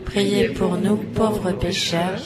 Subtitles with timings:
[0.00, 2.20] priez pour nous pauvres pécheurs,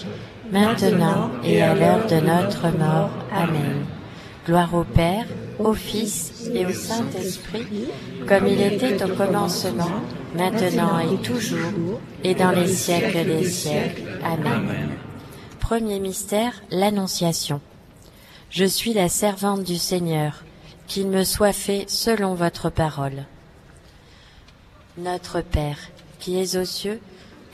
[0.50, 3.10] maintenant et à l'heure de notre mort.
[3.32, 3.84] Amen.
[4.46, 5.26] Gloire au Père,
[5.58, 7.88] au Fils et au Saint-Esprit,
[8.26, 10.02] comme il était au commencement,
[10.36, 14.02] maintenant et toujours, et dans les siècles des siècles.
[14.22, 14.90] Amen.
[15.60, 17.60] Premier mystère, l'Annonciation.
[18.50, 20.44] Je suis la servante du Seigneur,
[20.86, 23.24] qu'il me soit fait selon votre parole.
[24.98, 25.78] Notre Père,
[26.20, 27.00] qui es aux cieux,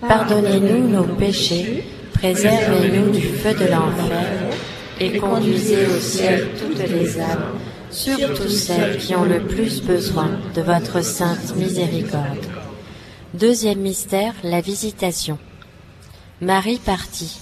[0.00, 4.26] pardonnez-nous nos péchés, préservez-nous du feu de l'enfer,
[5.00, 7.58] et conduisez au ciel toutes les âmes,
[7.90, 12.46] surtout celles qui ont le plus besoin de votre sainte miséricorde.
[13.34, 15.38] Deuxième mystère, la visitation.
[16.40, 17.38] Marie partit.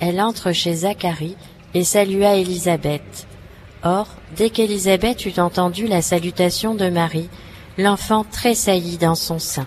[0.00, 1.36] Elle entre chez Zacharie
[1.74, 3.26] et salua Élisabeth.
[3.82, 7.28] Or, dès qu'Élisabeth eut entendu la salutation de Marie,
[7.78, 9.66] l'enfant tressaillit dans son sein.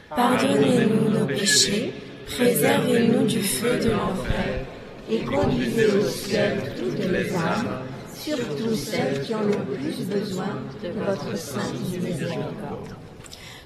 [0.15, 1.93] pardonnez-nous nos péchés,
[2.27, 4.65] préservez-nous du feu de l'enfer,
[5.09, 7.81] Et conduisez au ciel toutes les âmes,
[8.15, 12.95] surtout celles qui ont le plus besoin de votre sainte miséricorde.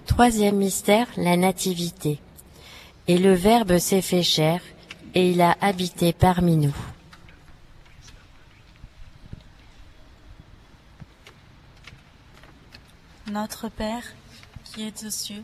[0.08, 2.20] Troisième mystère, la Nativité.
[3.08, 4.60] Et le Verbe s'est fait chair,
[5.14, 6.76] et il a habité parmi nous.
[13.32, 14.04] Notre Père,
[14.64, 15.44] qui êtes aux cieux,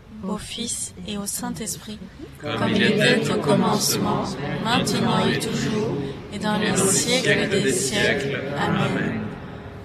[0.27, 1.99] au Fils et au Saint-Esprit,
[2.41, 4.23] comme il était au commencement,
[4.63, 5.97] maintenant et toujours,
[6.33, 8.39] et dans les siècles des siècles.
[8.57, 9.21] Amen.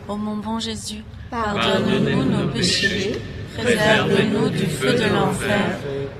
[0.09, 3.21] Ô mon bon Jésus, pardonne-nous nos péchés,
[3.57, 5.79] préserve-nous du feu de l'enfer,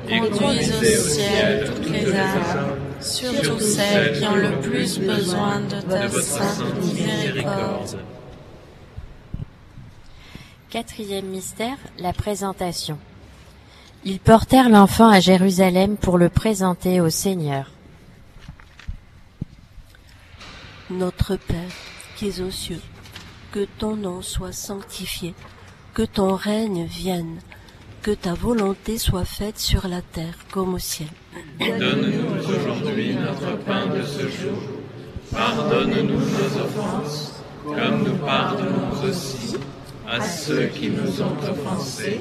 [0.09, 6.09] conduis au ciel toutes les âmes, surtout celles qui ont le plus besoin de ta
[6.09, 8.01] sainte miséricorde.
[10.71, 12.99] Quatrième mystère, la présentation.
[14.09, 17.73] Ils portèrent l'enfant à Jérusalem pour le présenter au Seigneur.
[20.91, 21.75] Notre Père,
[22.15, 22.81] qui es aux cieux,
[23.51, 25.35] que ton nom soit sanctifié,
[25.93, 27.41] que ton règne vienne,
[28.03, 31.09] que ta volonté soit faite sur la terre comme au ciel.
[31.59, 34.63] Donne-nous aujourd'hui notre pain de ce jour.
[35.33, 39.57] Pardonne-nous nos offenses, comme nous pardonnons aussi
[40.09, 42.21] à ceux qui nous ont offensés,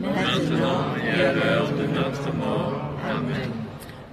[0.00, 2.72] maintenant et à l'heure de notre mort.
[3.08, 3.50] Amen.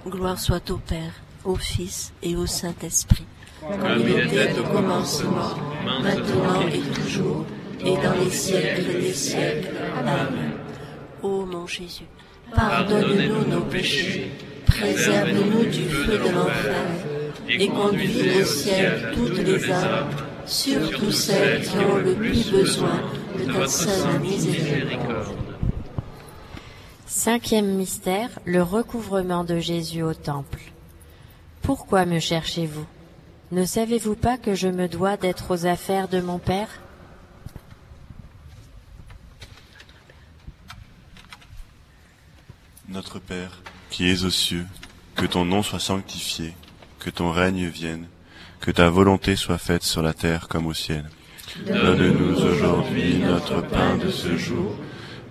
[0.06, 1.12] Gloire soit au Père,
[1.44, 3.24] au Fils et au Saint-Esprit.
[3.60, 5.54] Comme il était au commencement,
[6.02, 7.46] maintenant et toujours,
[7.80, 9.70] et dans les siècles des siècles.
[9.98, 10.52] Amen.
[11.22, 12.06] Ô mon Jésus,
[12.54, 14.30] Pardonnez-nous nos péchés,
[14.66, 16.84] préservez-nous du feu de l'enfer,
[17.48, 20.10] et conduisez au ciel toutes les âmes,
[20.44, 23.00] surtout celles qui ont le plus besoin
[23.38, 25.51] de votre sainte miséricorde.
[27.14, 30.72] Cinquième mystère, le recouvrement de Jésus au temple.
[31.60, 32.86] Pourquoi me cherchez-vous?
[33.50, 36.70] Ne savez-vous pas que je me dois d'être aux affaires de mon Père?
[42.88, 44.66] Notre Père, qui es aux cieux,
[45.14, 46.54] que ton nom soit sanctifié,
[46.98, 48.06] que ton règne vienne,
[48.58, 51.10] que ta volonté soit faite sur la terre comme au ciel.
[51.66, 54.74] Donne-nous aujourd'hui notre pain de ce jour.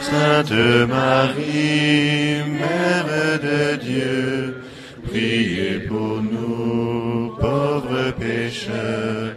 [0.00, 0.52] Sainte
[0.88, 4.62] Marie, Mère de Dieu,
[5.06, 9.34] priez pour nous, pauvres pécheurs,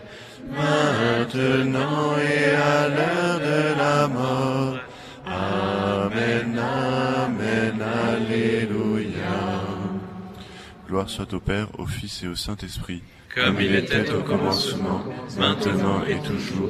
[0.50, 4.78] maintenant et à l'heure de la mort.
[5.26, 9.62] Amen, Amen, Alléluia.
[10.88, 13.04] Gloire soit au Père, au Fils et au Saint-Esprit,
[13.36, 15.04] Comme il était au commencement,
[15.38, 16.70] maintenant et toujours,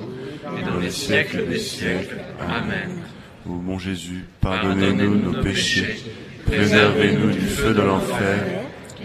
[0.57, 2.17] et dans les siècles des siècles.
[2.41, 3.04] Amen.
[3.47, 6.03] Ô mon Jésus, pardonnez-nous nos péchés,
[6.47, 8.43] préservez-nous du feu de l'enfer,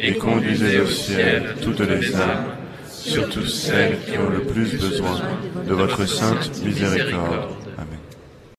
[0.01, 2.47] et conduisez au ciel toutes les âmes,
[2.89, 5.21] surtout celles qui ont le plus besoin
[5.69, 7.60] de votre sainte miséricorde.